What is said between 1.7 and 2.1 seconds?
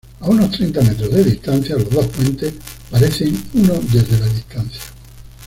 los dos